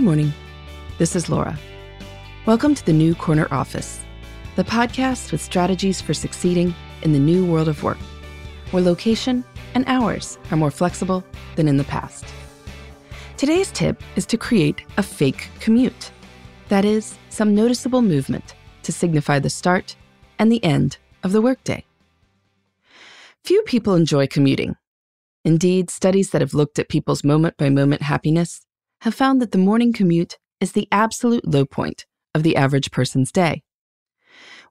Good 0.00 0.06
morning. 0.06 0.32
This 0.96 1.14
is 1.14 1.28
Laura. 1.28 1.58
Welcome 2.46 2.74
to 2.74 2.86
the 2.86 2.92
New 2.94 3.14
Corner 3.14 3.46
Office, 3.50 4.00
the 4.56 4.64
podcast 4.64 5.30
with 5.30 5.42
strategies 5.42 6.00
for 6.00 6.14
succeeding 6.14 6.74
in 7.02 7.12
the 7.12 7.18
new 7.18 7.44
world 7.44 7.68
of 7.68 7.82
work, 7.82 7.98
where 8.70 8.82
location 8.82 9.44
and 9.74 9.84
hours 9.86 10.38
are 10.50 10.56
more 10.56 10.70
flexible 10.70 11.22
than 11.54 11.68
in 11.68 11.76
the 11.76 11.84
past. 11.84 12.24
Today's 13.36 13.70
tip 13.72 14.02
is 14.16 14.24
to 14.24 14.38
create 14.38 14.86
a 14.96 15.02
fake 15.02 15.50
commute. 15.60 16.12
That 16.70 16.86
is, 16.86 17.18
some 17.28 17.54
noticeable 17.54 18.00
movement 18.00 18.54
to 18.84 18.92
signify 18.92 19.38
the 19.38 19.50
start 19.50 19.96
and 20.38 20.50
the 20.50 20.64
end 20.64 20.96
of 21.24 21.32
the 21.32 21.42
workday. 21.42 21.84
Few 23.44 23.60
people 23.64 23.96
enjoy 23.96 24.28
commuting. 24.28 24.76
Indeed, 25.44 25.90
studies 25.90 26.30
that 26.30 26.40
have 26.40 26.54
looked 26.54 26.78
at 26.78 26.88
people's 26.88 27.22
moment 27.22 27.58
by 27.58 27.68
moment 27.68 28.00
happiness 28.00 28.64
have 29.00 29.14
found 29.14 29.40
that 29.40 29.52
the 29.52 29.58
morning 29.58 29.92
commute 29.92 30.38
is 30.60 30.72
the 30.72 30.88
absolute 30.92 31.46
low 31.46 31.64
point 31.64 32.06
of 32.34 32.42
the 32.42 32.56
average 32.56 32.90
person's 32.90 33.32
day. 33.32 33.62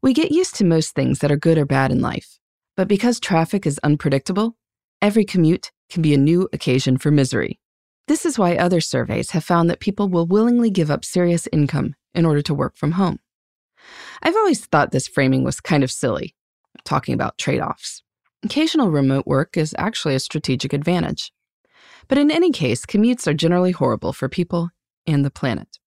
We 0.02 0.14
get 0.14 0.32
used 0.32 0.56
to 0.56 0.64
most 0.64 0.96
things 0.96 1.20
that 1.20 1.32
are 1.32 1.38
good 1.38 1.58
or 1.58 1.66
bad 1.66 1.92
in 1.92 2.00
life, 2.00 2.40
but 2.78 2.88
because 2.88 3.20
traffic 3.20 3.66
is 3.66 3.80
unpredictable, 3.84 4.56
every 5.02 5.26
commute 5.26 5.72
can 5.90 6.02
be 6.02 6.14
a 6.14 6.18
new 6.18 6.48
occasion 6.54 6.98
for 6.98 7.12
misery. 7.12 7.60
This 8.08 8.26
is 8.26 8.40
why 8.40 8.56
other 8.56 8.82
surveys 8.82 9.32
have 9.32 9.44
found 9.44 9.70
that 9.70 9.80
people 9.80 10.08
will 10.08 10.26
willingly 10.26 10.70
give 10.70 10.90
up 10.90 11.04
serious 11.04 11.48
income 11.52 11.96
in 12.14 12.26
order 12.26 12.42
to 12.44 12.54
work 12.54 12.76
from 12.76 12.94
home. 12.94 13.20
I've 14.22 14.36
always 14.36 14.66
thought 14.66 14.92
this 14.92 15.08
framing 15.08 15.44
was 15.44 15.60
kind 15.60 15.84
of 15.84 15.92
silly, 15.92 16.36
talking 16.86 17.14
about 17.14 17.38
trade 17.38 17.62
offs. 17.62 18.04
Occasional 18.44 18.90
remote 18.90 19.28
work 19.28 19.58
is 19.58 19.76
actually 19.78 20.16
a 20.16 20.20
strategic 20.20 20.72
advantage. 20.72 21.32
But 22.10 22.18
in 22.18 22.32
any 22.32 22.52
case, 22.52 22.86
commutes 22.86 23.28
are 23.28 23.36
generally 23.36 23.72
horrible 23.72 24.14
for 24.14 24.28
people 24.28 24.72
and 25.06 25.24
the 25.24 25.32
planet. 25.32 25.78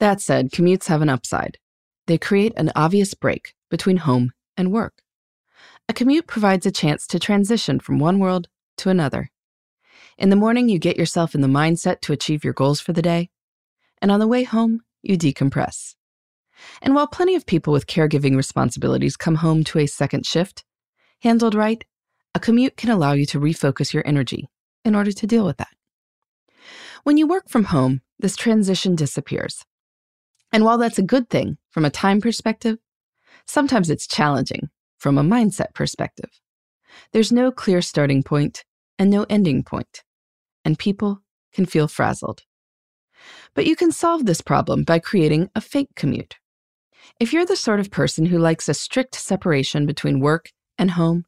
That 0.00 0.20
said, 0.20 0.50
commutes 0.50 0.88
have 0.88 1.00
an 1.00 1.08
upside. 1.08 1.58
They 2.08 2.18
create 2.18 2.52
an 2.56 2.72
obvious 2.74 3.14
break 3.14 3.54
between 3.70 3.98
home 3.98 4.32
and 4.56 4.72
work. 4.72 5.00
A 5.88 5.92
commute 5.92 6.26
provides 6.26 6.66
a 6.66 6.72
chance 6.72 7.06
to 7.06 7.20
transition 7.20 7.78
from 7.78 8.00
one 8.00 8.18
world 8.18 8.48
to 8.78 8.90
another. 8.90 9.30
In 10.18 10.28
the 10.28 10.36
morning, 10.36 10.68
you 10.68 10.80
get 10.80 10.96
yourself 10.96 11.36
in 11.36 11.40
the 11.40 11.48
mindset 11.48 12.00
to 12.00 12.12
achieve 12.12 12.42
your 12.42 12.52
goals 12.52 12.80
for 12.80 12.92
the 12.92 13.00
day, 13.00 13.30
and 14.00 14.10
on 14.10 14.18
the 14.18 14.26
way 14.26 14.42
home, 14.42 14.80
you 15.02 15.16
decompress. 15.16 15.94
And 16.80 16.94
while 16.96 17.06
plenty 17.06 17.36
of 17.36 17.46
people 17.46 17.72
with 17.72 17.86
caregiving 17.86 18.36
responsibilities 18.36 19.16
come 19.16 19.36
home 19.36 19.62
to 19.64 19.78
a 19.78 19.86
second 19.86 20.26
shift, 20.26 20.64
handled 21.20 21.54
right, 21.54 21.84
a 22.34 22.40
commute 22.40 22.76
can 22.76 22.90
allow 22.90 23.12
you 23.12 23.26
to 23.26 23.40
refocus 23.40 23.92
your 23.92 24.06
energy 24.06 24.48
in 24.84 24.94
order 24.94 25.12
to 25.12 25.26
deal 25.26 25.44
with 25.44 25.56
that. 25.58 25.74
When 27.04 27.16
you 27.16 27.26
work 27.26 27.48
from 27.48 27.64
home, 27.64 28.00
this 28.18 28.36
transition 28.36 28.94
disappears. 28.94 29.64
And 30.52 30.64
while 30.64 30.78
that's 30.78 30.98
a 30.98 31.02
good 31.02 31.28
thing 31.30 31.58
from 31.70 31.84
a 31.84 31.90
time 31.90 32.20
perspective, 32.20 32.78
sometimes 33.46 33.90
it's 33.90 34.06
challenging 34.06 34.68
from 34.98 35.18
a 35.18 35.24
mindset 35.24 35.74
perspective. 35.74 36.30
There's 37.12 37.32
no 37.32 37.50
clear 37.50 37.82
starting 37.82 38.22
point 38.22 38.64
and 38.98 39.10
no 39.10 39.26
ending 39.28 39.64
point, 39.64 40.04
and 40.64 40.78
people 40.78 41.22
can 41.52 41.66
feel 41.66 41.88
frazzled. 41.88 42.42
But 43.54 43.66
you 43.66 43.76
can 43.76 43.92
solve 43.92 44.26
this 44.26 44.40
problem 44.40 44.84
by 44.84 44.98
creating 44.98 45.50
a 45.54 45.60
fake 45.60 45.90
commute. 45.96 46.36
If 47.18 47.32
you're 47.32 47.46
the 47.46 47.56
sort 47.56 47.80
of 47.80 47.90
person 47.90 48.26
who 48.26 48.38
likes 48.38 48.68
a 48.68 48.74
strict 48.74 49.14
separation 49.14 49.86
between 49.86 50.20
work 50.20 50.50
and 50.78 50.92
home, 50.92 51.24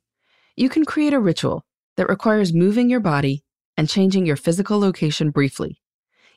you 0.57 0.69
can 0.69 0.85
create 0.85 1.13
a 1.13 1.21
ritual 1.21 1.65
that 1.97 2.09
requires 2.09 2.53
moving 2.53 2.91
your 2.91 3.01
body 3.01 3.45
and 3.77 3.89
changing 3.89 4.27
your 4.27 4.37
physical 4.37 4.79
location 4.79 5.31
briefly, 5.31 5.81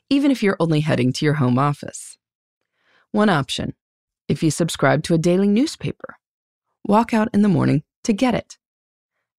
even 0.08 0.30
if 0.30 0.42
you're 0.42 0.56
only 0.60 0.80
heading 0.80 1.12
to 1.12 1.24
your 1.24 1.34
home 1.34 1.58
office. 1.58 2.18
One 3.10 3.28
option 3.28 3.74
if 4.28 4.42
you 4.42 4.50
subscribe 4.50 5.02
to 5.04 5.14
a 5.14 5.18
daily 5.18 5.48
newspaper, 5.48 6.16
walk 6.84 7.14
out 7.14 7.28
in 7.32 7.42
the 7.42 7.48
morning 7.48 7.82
to 8.04 8.12
get 8.12 8.34
it. 8.34 8.58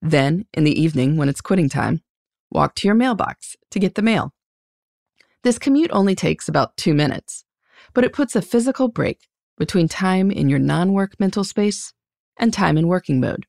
Then, 0.01 0.45
in 0.53 0.63
the 0.63 0.81
evening 0.81 1.15
when 1.17 1.29
it's 1.29 1.41
quitting 1.41 1.69
time, 1.69 2.01
walk 2.49 2.73
to 2.75 2.87
your 2.87 2.95
mailbox 2.95 3.55
to 3.69 3.79
get 3.79 3.95
the 3.95 4.01
mail. 4.01 4.33
This 5.43 5.59
commute 5.59 5.91
only 5.93 6.15
takes 6.15 6.49
about 6.49 6.75
two 6.75 6.93
minutes, 6.93 7.45
but 7.93 8.03
it 8.03 8.13
puts 8.13 8.35
a 8.35 8.41
physical 8.41 8.87
break 8.87 9.27
between 9.57 9.87
time 9.87 10.31
in 10.31 10.49
your 10.49 10.59
non 10.59 10.93
work 10.93 11.19
mental 11.19 11.43
space 11.43 11.93
and 12.37 12.53
time 12.53 12.77
in 12.77 12.87
working 12.87 13.19
mode. 13.19 13.45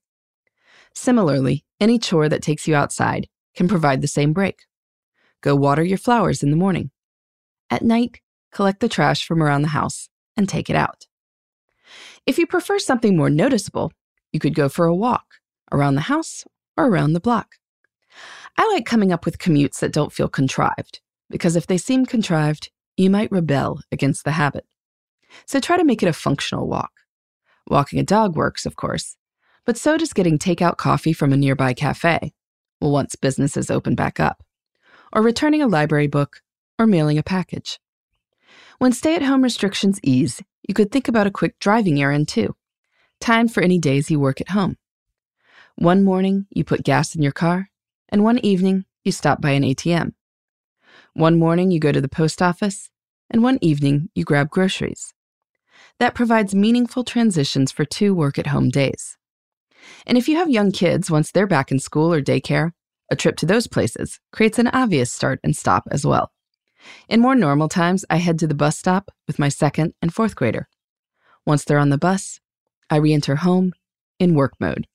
Similarly, 0.95 1.65
any 1.81 1.99
chore 1.99 2.29
that 2.29 2.43
takes 2.43 2.67
you 2.67 2.75
outside 2.75 3.29
can 3.55 3.69
provide 3.69 4.01
the 4.01 4.09
same 4.09 4.33
break. 4.33 4.61
Go 5.41 5.57
water 5.57 5.83
your 5.83 5.99
flowers 5.99 6.43
in 6.43 6.51
the 6.51 6.57
morning. 6.57 6.91
At 7.71 7.83
night, 7.83 8.21
collect 8.53 8.81
the 8.81 8.89
trash 8.89 9.25
from 9.25 9.43
around 9.43 9.63
the 9.63 9.69
house 9.69 10.09
and 10.37 10.49
take 10.49 10.69
it 10.69 10.77
out. 10.77 11.07
If 12.27 12.39
you 12.39 12.47
prefer 12.47 12.79
something 12.79 13.17
more 13.17 13.31
noticeable, 13.31 13.93
you 14.33 14.41
could 14.41 14.55
go 14.55 14.69
for 14.69 14.87
a 14.87 14.95
walk 14.95 15.25
around 15.73 15.95
the 15.95 16.03
house 16.03 16.45
or 16.77 16.87
around 16.87 17.13
the 17.13 17.21
block. 17.21 17.57
I 18.57 18.69
like 18.73 18.85
coming 18.85 19.13
up 19.13 19.25
with 19.25 19.39
commutes 19.39 19.79
that 19.81 19.93
don't 19.93 20.13
feel 20.13 20.29
contrived, 20.29 21.01
because 21.29 21.57
if 21.57 21.67
they 21.67 21.79
seem 21.79 22.05
contrived, 22.07 22.71
you 22.97 23.09
might 23.09 23.33
rebel 23.33 23.81
against 23.91 24.25
the 24.25 24.33
habit. 24.33 24.67
So 25.47 25.61
try 25.61 25.77
to 25.77 25.85
make 25.85 26.03
it 26.03 26.09
a 26.09 26.13
functional 26.13 26.69
walk. 26.69 26.91
Walking 27.69 27.99
a 28.01 28.05
dog 28.05 28.37
works, 28.37 28.67
of 28.67 28.77
course, 28.77 29.17
But 29.71 29.79
so 29.79 29.97
does 29.97 30.13
getting 30.13 30.37
takeout 30.37 30.79
coffee 30.79 31.13
from 31.13 31.33
a 31.33 31.37
nearby 31.37 31.75
cafe, 31.75 32.35
once 32.81 33.15
businesses 33.15 33.71
open 33.71 33.95
back 33.95 34.19
up, 34.19 34.43
or 35.13 35.23
returning 35.23 35.63
a 35.63 35.69
library 35.69 36.09
book, 36.09 36.43
or 36.77 36.89
mailing 36.89 37.19
a 37.19 37.23
package. 37.23 37.79
When 38.81 38.91
stay 38.91 39.15
at 39.15 39.23
home 39.23 39.43
restrictions 39.43 40.01
ease, 40.03 40.43
you 40.67 40.75
could 40.75 40.91
think 40.91 41.07
about 41.07 41.29
a 41.29 41.31
quick 41.31 41.57
driving 41.61 42.03
errand 42.03 42.27
too. 42.27 42.57
Time 43.21 43.47
for 43.47 43.63
any 43.63 43.79
days 43.79 44.11
you 44.11 44.19
work 44.19 44.41
at 44.41 44.49
home. 44.49 44.77
One 45.77 46.03
morning, 46.03 46.49
you 46.51 46.65
put 46.65 46.83
gas 46.83 47.15
in 47.15 47.23
your 47.23 47.31
car, 47.31 47.71
and 48.09 48.25
one 48.25 48.41
evening, 48.41 48.87
you 49.05 49.13
stop 49.13 49.41
by 49.41 49.53
an 49.53 49.63
ATM. 49.63 50.15
One 51.15 51.39
morning, 51.39 51.71
you 51.71 51.79
go 51.79 51.93
to 51.93 52.01
the 52.01 52.09
post 52.09 52.43
office, 52.43 52.91
and 53.31 53.41
one 53.41 53.61
evening, 53.61 54.09
you 54.17 54.25
grab 54.25 54.51
groceries. 54.51 55.15
That 56.01 56.17
provides 56.17 56.57
meaningful 56.57 57.05
transitions 57.05 57.71
for 57.71 57.85
two 57.85 58.13
work 58.13 58.37
at 58.37 58.49
home 58.49 58.71
days. 58.71 59.17
And 60.07 60.19
if 60.19 60.29
you 60.29 60.37
have 60.37 60.51
young 60.51 60.73
kids 60.73 61.11
once 61.11 61.31
they're 61.31 61.47
back 61.47 61.71
in 61.71 61.79
school 61.79 62.13
or 62.13 62.21
daycare, 62.21 62.73
a 63.11 63.17
trip 63.17 63.37
to 63.39 63.47
those 63.47 63.67
places 63.67 64.21
creates 64.33 64.59
an 64.59 64.69
obvious 64.69 65.13
start 65.13 65.41
and 65.43 65.57
stop 65.57 65.85
as 65.91 66.07
well. 66.07 66.31
In 67.09 67.21
more 67.21 67.35
normal 67.35 67.69
times, 67.69 68.05
I 68.09 68.17
head 68.17 68.39
to 68.39 68.47
the 68.47 68.55
bus 68.55 68.79
stop 68.79 69.11
with 69.27 69.39
my 69.39 69.49
second 69.49 69.95
and 70.01 70.15
fourth 70.15 70.35
grader. 70.35 70.69
Once 71.47 71.65
they're 71.65 71.79
on 71.79 71.91
the 71.91 71.99
bus, 71.99 72.41
I 72.89 72.97
re 72.97 73.13
enter 73.13 73.37
home 73.37 73.73
in 74.19 74.35
work 74.35 74.55
mode. 74.61 74.87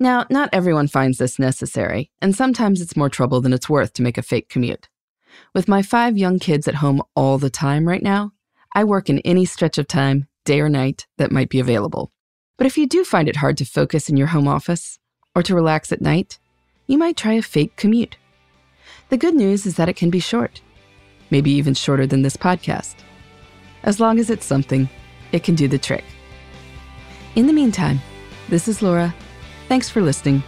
Now, 0.00 0.26
not 0.28 0.50
everyone 0.52 0.88
finds 0.88 1.18
this 1.18 1.38
necessary, 1.38 2.10
and 2.20 2.34
sometimes 2.34 2.80
it's 2.80 2.96
more 2.96 3.08
trouble 3.08 3.40
than 3.40 3.52
it's 3.52 3.68
worth 3.68 3.92
to 3.94 4.02
make 4.02 4.18
a 4.18 4.22
fake 4.22 4.48
commute. 4.48 4.88
With 5.54 5.68
my 5.68 5.82
five 5.82 6.18
young 6.18 6.38
kids 6.38 6.66
at 6.66 6.76
home 6.76 7.02
all 7.14 7.38
the 7.38 7.50
time 7.50 7.86
right 7.86 8.02
now, 8.02 8.32
I 8.74 8.84
work 8.84 9.08
in 9.08 9.20
any 9.20 9.44
stretch 9.44 9.78
of 9.78 9.86
time, 9.86 10.26
day 10.44 10.60
or 10.60 10.68
night, 10.68 11.06
that 11.18 11.30
might 11.30 11.48
be 11.48 11.60
available. 11.60 12.10
But 12.56 12.66
if 12.66 12.78
you 12.78 12.86
do 12.86 13.04
find 13.04 13.28
it 13.28 13.36
hard 13.36 13.56
to 13.58 13.64
focus 13.64 14.08
in 14.08 14.16
your 14.16 14.28
home 14.28 14.46
office 14.46 14.98
or 15.34 15.42
to 15.42 15.54
relax 15.54 15.90
at 15.90 16.00
night, 16.00 16.38
you 16.86 16.96
might 16.96 17.16
try 17.16 17.32
a 17.32 17.42
fake 17.42 17.76
commute. 17.76 18.16
The 19.08 19.16
good 19.16 19.34
news 19.34 19.66
is 19.66 19.76
that 19.76 19.88
it 19.88 19.96
can 19.96 20.10
be 20.10 20.20
short, 20.20 20.60
maybe 21.30 21.50
even 21.50 21.74
shorter 21.74 22.06
than 22.06 22.22
this 22.22 22.36
podcast. 22.36 22.96
As 23.82 23.98
long 23.98 24.18
as 24.18 24.30
it's 24.30 24.46
something, 24.46 24.88
it 25.32 25.42
can 25.42 25.56
do 25.56 25.66
the 25.66 25.78
trick. 25.78 26.04
In 27.34 27.46
the 27.46 27.52
meantime, 27.52 28.00
this 28.48 28.68
is 28.68 28.82
Laura. 28.82 29.12
Thanks 29.68 29.90
for 29.90 30.00
listening, 30.00 30.42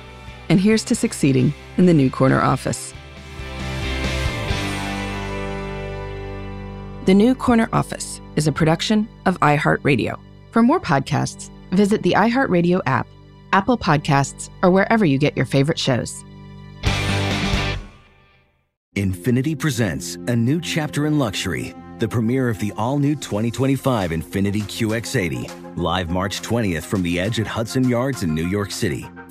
and 0.48 0.60
here's 0.60 0.84
to 0.84 0.94
succeeding 0.94 1.52
in 1.76 1.86
the 1.86 1.94
new 1.94 2.10
corner 2.10 2.40
office. 2.40 2.94
The 7.06 7.14
New 7.14 7.34
Corner 7.36 7.68
Office 7.72 8.20
is 8.34 8.48
a 8.48 8.52
production 8.52 9.08
of 9.26 9.38
iHeartRadio. 9.38 10.18
For 10.50 10.60
more 10.60 10.80
podcasts, 10.80 11.50
visit 11.72 12.02
the 12.02 12.12
iHeartRadio 12.12 12.80
app, 12.86 13.06
Apple 13.52 13.78
Podcasts, 13.78 14.50
or 14.62 14.70
wherever 14.70 15.04
you 15.04 15.18
get 15.18 15.36
your 15.36 15.46
favorite 15.46 15.78
shows. 15.78 16.24
Infiniti 18.96 19.58
presents 19.58 20.14
a 20.14 20.34
new 20.34 20.58
chapter 20.60 21.06
in 21.06 21.18
luxury, 21.18 21.74
the 21.98 22.08
premiere 22.08 22.48
of 22.48 22.58
the 22.58 22.72
all 22.78 22.98
new 22.98 23.14
2025 23.14 24.10
Infiniti 24.10 24.62
QX80, 24.62 25.76
live 25.76 26.08
March 26.08 26.40
20th 26.40 26.84
from 26.84 27.02
the 27.02 27.20
edge 27.20 27.38
at 27.38 27.46
Hudson 27.46 27.86
Yards 27.86 28.22
in 28.22 28.34
New 28.34 28.46
York 28.46 28.70
City, 28.70 29.06